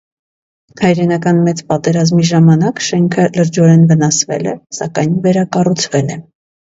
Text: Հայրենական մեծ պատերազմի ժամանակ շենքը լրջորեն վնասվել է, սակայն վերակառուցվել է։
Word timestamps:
Հայրենական 0.83 1.41
մեծ 1.47 1.59
պատերազմի 1.73 2.25
ժամանակ 2.29 2.81
շենքը 2.85 3.25
լրջորեն 3.35 3.83
վնասվել 3.91 4.49
է, 4.53 4.55
սակայն 4.79 5.13
վերակառուցվել 5.27 6.11
է։ 6.15 6.19